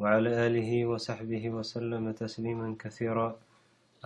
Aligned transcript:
وعلى 0.02 0.32
له 0.56 0.70
وصሕب 0.92 1.32
وሰለመ 1.58 2.06
ተስሊما 2.22 2.68
ከثራ 2.82 3.18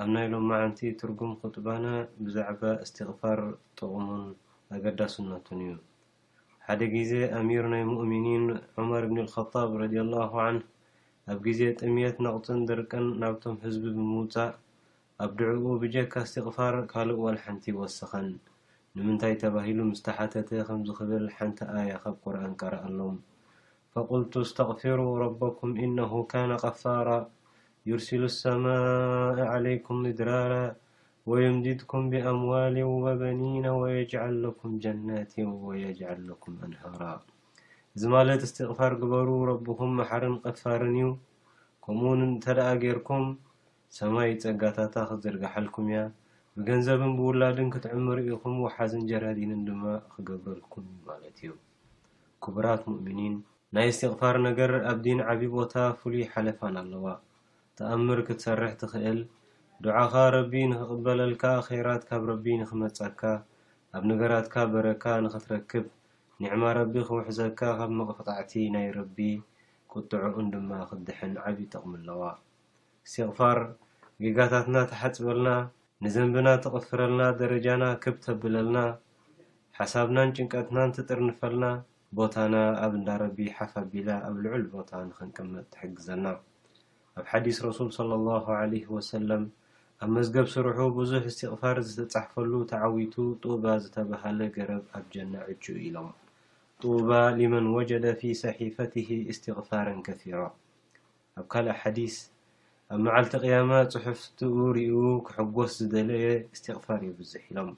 ኣብ 0.02 0.08
ና 0.14 0.16
ይ 0.26 0.28
ሎም 0.34 0.46
መዓንቲ 0.52 0.80
ትርጉም 1.02 1.32
خጥባና 1.42 1.86
ብዛዕባ 2.24 2.62
እስትغፋር 2.84 3.40
ጥቕሙን 3.78 4.24
ኣገዳሱነቱን 4.74 5.60
እዩ 5.68 5.72
ሓደ 6.72 6.84
ግዜ 6.94 7.14
ኣሚር 7.38 7.66
ናይ 7.72 7.82
ሙؤምኒን 7.92 8.44
ዑመር 8.82 9.04
ብን 9.12 9.18
خጣብ 9.34 9.70
ረድ 9.80 9.96
ላه 10.12 10.30
ዓን 10.44 10.58
ኣብ 11.32 11.38
ግዜ 11.48 11.60
ጥምት 11.80 12.16
ነቕፅን 12.26 12.60
ድርቀን 12.70 13.06
ናብቶም 13.22 13.56
ህዝቢ 13.64 13.84
ብምውፃእ 13.96 14.54
ኣብ 15.24 15.32
ድዕኡ 15.40 15.66
ብጀካ 15.82 16.14
እስትቅፋር 16.26 16.74
ካልእ 16.92 17.20
ዋልሓንቲ 17.24 17.66
ወሰኸን 17.80 18.28
ንምንታይ 18.96 19.34
ተባሂሉ 19.42 19.80
ምስተሓተተ 19.90 20.50
ከምዝክብል 20.70 21.26
ሓንቲ 21.36 21.60
ኣያ 21.80 21.92
ካብ 22.04 22.16
ቁርኣን 22.24 22.54
ቀር 22.62 22.76
ኣሎም 22.86 23.18
ፈቁልቱ 23.94 24.34
እስተቅፍሩ 24.48 25.00
ረበኩም 25.24 25.74
እነሁ 25.88 26.14
ካነ 26.34 26.52
ቀፋራ 26.64 27.10
ይርሲሉ 27.92 28.24
ኣሰማء 28.34 29.38
ዓለይኩም 29.56 30.00
ድራራ 30.20 30.54
ወይ 31.30 31.44
ምዲድኩም 31.56 32.04
ብኣምዋሌ 32.12 32.76
ወበኒና 33.06 33.66
ወየጅዐልለኩም 33.82 34.72
ጀነት 34.84 35.32
ወየጅዓልለኩም 35.68 36.54
ኣንሃራ 36.66 37.02
እዚ 37.96 38.04
ማለት 38.16 38.42
እስትቅፋር 38.48 38.92
ግበሩ 39.02 39.30
ረብኩም 39.50 39.92
መሕርን 40.00 40.36
ቀፋርን 40.46 40.96
እዩ 41.00 41.06
ከምኡኡን 41.86 42.22
እንተደኣ 42.30 42.68
ገይርኩም 42.84 43.26
ሰማይ 43.98 44.32
ፀጋታታ 44.44 44.96
ክዝርጋሓልኩም 45.10 45.88
እያ 45.92 46.00
ብገንዘብን 46.58 47.12
ብውላድን 47.18 47.70
ክትዕምር 47.76 48.18
ኢኹም 48.30 48.56
ወሓዝን 48.66 49.04
ጀራዲንን 49.12 49.62
ድማ 49.68 49.84
ክገብረልኩም 50.14 50.88
ማለት 51.10 51.38
እዩ 51.44 51.52
ክቡራት 52.46 52.82
ሙእምኒን 52.92 53.36
ናይ 53.76 53.88
እስትቅፋር 53.94 54.36
ነገር 54.48 54.72
ኣብዲን 54.94 55.22
ዓብቦታ 55.34 55.74
ፍሉይ 56.00 56.26
ሓለፋን 56.34 56.78
ኣለዋ 56.84 57.06
ተኣምር 57.80 58.20
ክትሰርሕ 58.30 58.74
ትክእል 58.82 59.22
ድዓኻ 59.86 60.14
ረቢ 60.36 60.54
ንክቅበለልካ 60.72 61.44
ኣኼራት 61.60 62.04
ካብ 62.08 62.24
ረቢ 62.32 62.46
ንክመፀካ 62.62 63.22
ኣብ 63.98 64.04
ነገራትካ 64.10 64.56
በረካ 64.74 65.04
ንክትረክብ 65.26 65.86
ንዕማ 66.44 66.64
ረቢ 66.78 66.94
ክውሕዘካ 67.08 67.60
ካብ 67.78 67.92
መቕፍጣዕቲ 68.00 68.52
ናይ 68.74 68.88
ረቢ 68.98 69.18
ቁጥዑኡን 69.92 70.48
ድማ 70.54 70.72
ክትድሕን 70.90 71.32
ዓብዪ 71.46 71.60
ይጠቕሚ 71.68 71.94
ኣለዋ 72.00 72.22
እስትቅፋር 73.06 73.60
ጌጋታትና 74.26 74.76
ተሓፅበልና 74.92 75.50
ንዘንብና 76.08 76.48
ተቅፍረልና 76.66 77.22
ደረጃና 77.42 77.84
ክብ 78.04 78.18
ተብለልና 78.26 78.78
ሓሳብናን 79.80 80.34
ጭንቀትናን 80.40 80.94
ትጥርንፈልና 80.98 81.66
ቦታና 82.20 82.56
ኣብ 82.84 82.94
እንዳ 83.00 83.10
ረቢ 83.24 83.40
ሓፋቢላ 83.58 84.10
ኣብ 84.28 84.38
ልዑል 84.46 84.66
ቦታ 84.76 84.92
ንክንቅመጥ 85.10 85.66
ትሕግዘልና 85.74 86.28
ኣብ 87.20 87.26
ሓዲስ 87.34 87.60
ረሱል 87.70 87.92
ስለ 88.00 88.10
ኣላሁ 88.20 88.46
ዓለህ 88.60 88.86
ወሰለም 88.98 89.44
ኣብ 90.04 90.10
መዝገብ 90.16 90.46
ስሩሑ 90.52 90.78
ብዙሕ 90.98 91.20
እስትቕፋር 91.30 91.78
ዝተጻሕፈሉ 91.88 92.54
ተዓዊቱ 92.70 93.16
ጡባ 93.44 93.64
ዝተባሃለ 93.84 94.40
ገረብ 94.56 94.84
ኣብ 94.98 95.04
ጀና 95.14 95.34
ዕጩ 95.54 95.64
ኢሎም 95.88 96.08
ጡባ 96.84 97.10
ልመን 97.40 97.66
ወጀደ 97.76 98.06
ፊ 98.20 98.32
ሰሒፈትሂ 98.42 99.08
እስትቕፋር 99.32 99.88
ከፊሮ 100.08 100.38
ኣብ 101.42 101.46
ካልኣ 101.54 101.74
ሓዲስ 101.82 102.16
ኣብ 102.96 103.00
መዓልቲ 103.08 103.34
ቅያማ 103.44 103.72
ፅሑፍቲኡ 103.96 104.56
ርኡ 104.78 105.04
ክሕጎስ 105.28 105.72
ዝደለየ 105.82 106.26
እስትቕፋር 106.56 107.00
ይብዙሕ 107.10 107.44
ኢሎም 107.52 107.70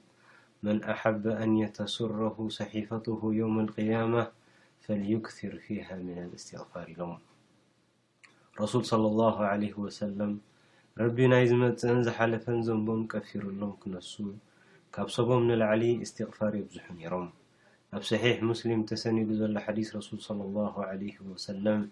መን 0.64 0.78
ኣሓበ 0.94 1.24
ኣን 1.44 1.52
የተስረሁ 1.64 2.38
ሰሒፈትሁ 2.58 3.20
የውም 3.40 3.58
ልቅያማ 3.68 4.14
ፈልዩክስር 4.86 5.54
ፊሃ 5.66 5.88
ምና 6.06 6.18
እስትቕፋር 6.40 6.86
ኢሎም 6.94 7.14
ረሱል 8.62 8.86
ለ 9.04 9.14
ላ 9.20 9.52
ለ 9.60 9.64
ወሰለም 9.84 10.34
ረቢ 11.02 11.16
ናይ 11.30 11.44
ዝመፅአን 11.50 11.96
ዝሓለፈን 12.06 12.58
ዘንቦም 12.66 13.00
ቀፊሩሎም 13.12 13.70
ክነሱ 13.82 14.12
ካብ 14.94 15.08
ሰቦም 15.14 15.42
ንላዕሊ 15.48 15.82
እስትቕፋር 16.04 16.52
የብዝሑ 16.58 16.86
ኔሮም 16.98 17.24
ኣብ 17.96 18.02
ሰሒሕ 18.10 18.36
ሙስሊም 18.50 18.82
ተሰኒዱ 18.90 19.30
ዘሎ 19.40 19.54
ሓዲስ 19.64 19.88
ረሱል 19.96 20.20
صለ 20.26 20.38
ላሁ 20.58 20.76
ለ 21.00 21.10
ወሰለም 21.32 21.82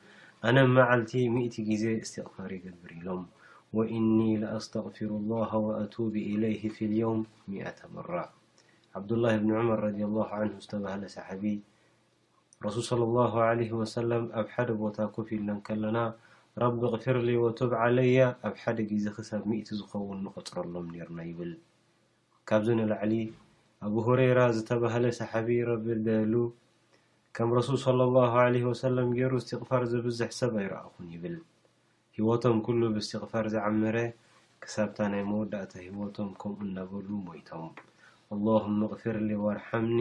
ኣነም 0.49 0.71
መዓልቲ 0.77 1.13
1እቲ 1.33 1.55
ግዜ 1.71 1.85
እስትቕፋር 2.05 2.51
ይገብር 2.59 2.91
ኢሎም 2.99 3.25
ወእኒ 3.79 4.17
ለኣስተቕፊሩ 4.43 5.11
ላሃ 5.35 5.51
ወኣቱብ 5.67 6.13
ኢለይህ 6.31 6.63
ፊ 6.77 6.91
ልየውም 6.95 7.21
10 7.75 7.93
መራ 7.97 8.13
ዓብዱላህ 8.99 9.35
ብኒ 9.43 9.51
ዑመር 9.61 9.83
ረድ 9.87 9.99
ላሁ 10.15 10.23
ዓንሁ 10.41 10.53
ዝተባሃለ 10.67 11.03
ሰሓቢ 11.19 11.45
ረሱል 12.67 12.85
صለ 12.91 13.03
ላሁ 13.19 13.35
ለህ 13.61 13.73
ወሰላም 13.85 14.25
ኣብ 14.43 14.47
ሓደ 14.55 14.71
ቦታ 14.85 14.97
ኮፍ 15.17 15.29
ኢልለን 15.39 15.61
ከለና 15.69 15.99
ረቢ 16.61 16.79
ክፍርሊ 16.93 17.29
ወቱብ 17.43 17.71
ዓለያ 17.83 18.19
ኣብ 18.47 18.55
ሓደ 18.63 18.79
ግዜ 18.89 19.05
ክሳብ 19.17 19.43
ሚእቲ 19.51 19.69
ዝኸውን 19.79 20.19
ንኽፅረሎም 20.25 20.87
ነሩና 20.95 21.21
ይብል 21.29 21.53
ካብዚ 22.49 22.69
ንላዕሊ 22.79 23.13
ኣብ 23.87 23.95
ሁሬራ 24.07 24.39
ዝተባሃለ 24.57 25.05
ሰሓቢ 25.21 25.49
ረቢ 25.71 25.87
ደሉ 26.09 26.35
ከም 27.37 27.49
ረሱል 27.59 27.77
ሰለ 27.87 28.01
ላ 28.17 28.27
ዓለ 28.45 28.55
ወሰለም 28.71 29.09
ገይሩ 29.19 29.33
እስትቅፋር 29.43 29.83
ዝብዝሕ 29.95 30.31
ሰብ 30.41 30.53
ኣይረእኹን 30.63 31.07
ይብል 31.15 31.37
ሂወቶም 32.19 32.59
ኩሉ 32.67 32.81
ብእስትቅፋር 32.97 33.45
ዝዓምረ 33.55 33.97
ክሳብታ 34.65 34.99
ናይ 35.13 35.25
መወዳእታ 35.33 35.73
ሂወቶም 35.89 36.31
ከምኡ 36.43 36.61
እነበሉ 36.71 37.09
ሞይቶም 37.29 37.65
ኣላሁሞ 38.35 38.79
እቅፍርሊ 38.97 39.31
ወኣርሓምኒ 39.45 40.01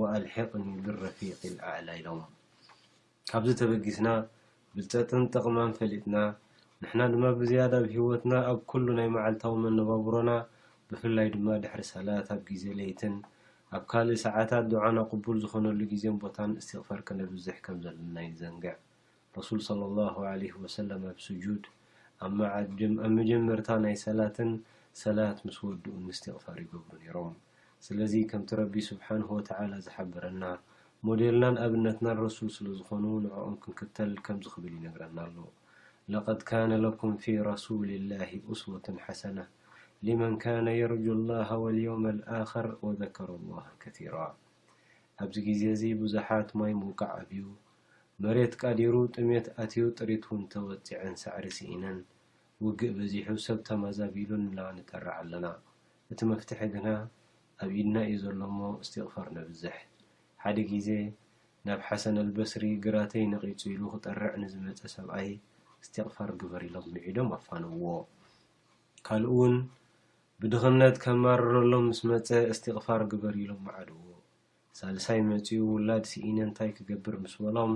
ወኣልሕቅኒ 0.00 0.66
ብረፊቅን 0.86 1.54
ኣዕል 1.70 1.88
ኢሎም 2.00 2.20
ካብዚ 3.30 3.50
ተበጊስና 3.62 4.08
ብልፀጥን 4.78 5.22
ጥቅማን 5.34 5.70
ፈሊጥና 5.76 6.16
ንሕና 6.80 7.00
ድማ 7.12 7.24
ብዝያዳ 7.40 7.72
ኣብ 7.82 7.86
ሂወትና 7.92 8.32
ኣብ 8.48 8.58
ኩሉ 8.70 8.86
ናይ 8.98 9.08
መዓልታዊ 9.14 9.54
መነባብሮና 9.62 10.30
ብፍላይ 10.88 11.28
ድማ 11.34 11.46
ድሕሪ 11.62 11.82
ሰላት 11.92 12.26
ኣብ 12.34 12.40
ግዜ 12.48 12.64
ለይትን 12.78 13.14
ኣብ 13.76 13.84
ካልእ 13.90 14.20
ሰዓታት 14.24 14.64
ድዓና 14.72 14.98
ቅቡል 15.10 15.38
ዝኮነሉ 15.44 15.78
ግዜን 15.92 16.16
ቦታን 16.24 16.50
እስትቅፋር 16.60 17.00
ከነብዝሕ 17.10 17.56
ከም 17.68 17.78
ዘለና 17.86 18.16
ዩ 18.26 18.30
ዘንግዕ 18.42 18.74
ረሱል 19.38 19.60
ስለ 19.68 19.80
ላ 19.98 20.06
ዓለ 20.32 20.42
ወሰለም 20.64 21.02
ኣብ 21.12 21.18
ስጁድ 21.28 21.64
ኣብ 22.28 22.34
መጀመርታ 23.18 23.68
ናይ 23.86 23.96
ሰላትን 24.06 24.52
ሰላት 25.04 25.40
ምስ 25.48 25.58
ወድኡን 25.68 26.06
እስትቅፋር 26.16 26.58
ይገብሩ 26.64 26.98
ነሮም 27.06 27.34
ስለዚ 27.88 28.14
ከምቲ 28.32 28.50
ረቢ 28.62 28.74
ስብሓን 28.92 29.24
ወተዓላ 29.36 29.72
ዝሓብረና 29.86 30.44
ሞደልናን 31.06 31.56
ኣብነትናን 31.64 32.16
ረሱል 32.24 32.48
ስለዝኾኑ 32.56 33.04
ንዕኦን 33.24 33.56
ክንክተል 33.64 34.12
ከምዚ 34.26 34.46
ክብል 34.52 34.70
ዩነግረና 34.76 35.18
ኣሎ 35.26 35.36
ለቐድ 36.12 36.40
ካነ 36.48 36.70
ለኩም 36.84 37.12
ፊ 37.22 37.34
ረሱል 37.48 37.88
ላሂ 38.10 38.30
እስወትን 38.52 38.96
ሓሰነ 39.04 39.38
ሊመን 40.06 40.34
ካነ 40.42 40.66
የርጅ 40.78 41.04
ላሃ 41.30 41.50
ወልዮም 41.64 42.04
ኣልኣከር 42.12 42.68
ወዘከር 42.86 43.30
ላሃ 43.50 43.66
ከራ 43.82 44.16
ኣብዚ 45.24 45.36
ግዜ 45.48 45.62
እዚ 45.76 45.82
ብዙሓት 46.02 46.48
ማይ 46.60 46.72
ሙውቃዕ 46.82 47.10
ኣብዩ 47.20 47.44
መሬት 48.24 48.52
ቃዲሩ 48.62 48.94
ጥሜት 49.16 49.46
ኣትዩ 49.62 49.84
ጥሪት 49.98 50.24
እውን 50.28 50.42
ተወፅዐን 50.54 51.14
ሳዕሪ 51.22 51.46
ሲኢነን 51.58 51.98
ውግእ 52.64 52.94
በዚሑ 52.98 53.28
ሰብ 53.46 53.58
ተማዘቢሉን 53.68 54.44
ና 54.58 54.70
ንጠርዓ 54.78 55.14
ኣለና 55.22 55.46
እቲ 56.14 56.20
መፍትሒ 56.32 56.60
ግና 56.76 56.88
ኣብኢድና 57.64 57.96
እዩ 58.12 58.16
ዘሎሞ 58.24 58.58
እስትቅፋር 58.84 59.28
ንብዝሕ 59.36 59.76
ሓደ 60.46 60.58
ግዜ 60.72 60.88
ናብ 61.66 61.80
ሓሰን 61.86 62.16
ኣልበስሪ 62.22 62.64
ግራተይ 62.82 63.24
ነቂፁ 63.30 63.62
ኢሉ 63.70 63.80
ክጠርዕ 63.92 64.32
ንዝመፀ 64.42 64.80
ሰብኣይ 64.92 65.30
እስትቕፋር 65.82 66.30
ግበሪ 66.40 66.64
ሎም 66.74 66.86
ንዒዶም 66.96 67.30
ኣፋነዎ 67.36 67.84
ካልኡ 69.06 69.30
እውን 69.36 69.54
ብድክነት 70.40 70.96
ከማርረሎም 71.04 71.86
ምስ 71.88 72.00
መፀ 72.10 72.28
እስትቕፋር 72.52 73.02
ግበሪ 73.14 73.36
ሎም 73.50 73.60
መዓድዎ 73.68 73.98
ሳልሳይ 74.80 75.20
መፂኡ 75.30 75.58
ውላድ 75.72 76.04
ሲኢነ 76.12 76.38
እንታይ 76.50 76.70
ክገብር 76.76 77.16
ምስ 77.24 77.34
በሎም 77.44 77.72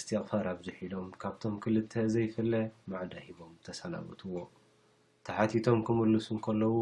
እስትቅፋር 0.00 0.44
ኣብዝሕ 0.52 0.76
ኢሎም 0.88 1.08
ካብቶም 1.24 1.56
ክልተ 1.64 1.92
ዘይፍለ 2.16 2.52
ማዕዳ 2.90 3.12
ሂቦም 3.28 3.54
ተሰላውትዎ 3.68 4.36
ተሓቲቶም 5.28 5.80
ክምሉስ 5.88 6.28
እንከለው 6.36 6.76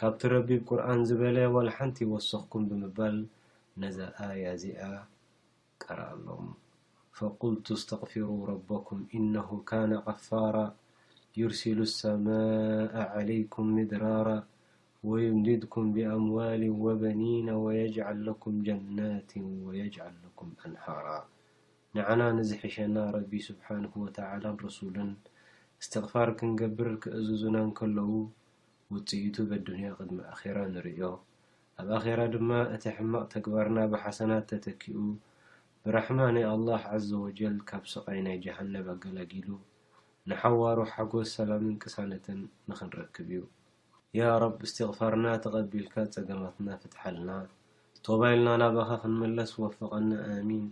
ካብቲ 0.00 0.22
ረቢብ 0.36 0.62
ቁርኣን 0.70 1.02
ዝበለ 1.10 1.38
ዋላ 1.56 1.68
ሓንቲ 1.78 1.96
ይወሰኽኩም 2.08 2.66
ብምባል 2.72 3.18
ነዛ 3.80 3.98
ኣያ 4.26 4.44
እዚኣ 4.56 4.78
ቀርኣ 5.82 6.00
ኣሎም 6.14 6.46
ፈቁልቱ 7.16 7.66
እስተغፊሩ 7.78 8.26
ረበኩም 8.50 9.00
ኢነሁ 9.16 9.50
ካነ 9.68 9.92
غፋራ 10.06 10.56
ይርሲሉ 11.40 11.78
ኣሰማء 11.88 12.92
ዓለይኩም 13.18 13.68
ምድራራ 13.76 14.28
ወይምድድኩም 15.10 15.86
ብኣምዋል 15.94 16.62
ወበኒና 16.84 17.48
ወየጅዓል 17.64 18.18
ለኩም 18.26 18.56
ጀናት 18.66 19.30
ወየጅዓል 19.68 20.14
ለኩም 20.24 20.50
ኣንሓራ 20.64 21.08
ንዓና 21.96 22.20
ነዚሕሸና 22.38 22.96
ረቢ 23.16 23.32
ስብሓንሁ 23.48 23.92
ወተዓላ 24.04 24.44
ረሱልን 24.66 25.10
እስትቅፋር 25.82 26.28
ክንገብር 26.40 26.92
ክእዙዙናን 27.04 27.70
ከለዉ 27.80 28.10
ውፅኢቱ 28.94 29.36
በድንያ 29.50 29.86
ቅድሚ 29.98 30.18
ኣኪራ 30.34 30.56
ንርዮ 30.74 31.00
ኣብ 31.80 31.88
ኣኼራ 31.96 32.20
ድማ 32.32 32.50
እቲይ 32.74 32.92
ሕማቅ 32.96 33.22
ተግባርና 33.34 33.78
ብሓሰናት 33.92 34.44
ተተኪኡ 34.50 34.96
ብረሕማ 35.86 36.18
ናይኣላህ 36.36 36.82
ዓዘ 36.96 37.08
ወጀል 37.26 37.54
ካብ 37.68 37.84
ሰቃይ 37.92 38.18
ናይ 38.26 38.36
ጀሃነብ 38.44 38.86
ኣገላጊሉ 38.94 39.48
ንሓዋሩ 40.30 40.78
ሓጎስ 40.92 41.30
ሰላም 41.38 41.64
ቅሳነትን 41.82 42.40
ንክንረክብ 42.70 43.30
እዩ 43.36 43.40
ያ 44.18 44.28
ረብ 44.42 44.58
እስትቅፋርና 44.66 45.26
ተቐቢልካ 45.44 45.94
ፀገማትና 46.16 46.68
ፍትሓልና 46.82 47.30
ተባይልና 48.08 48.50
ናባኻ 48.62 48.90
ክንመለስ 49.04 49.52
ወፈቀና 49.64 50.12
ኣሚን 50.36 50.64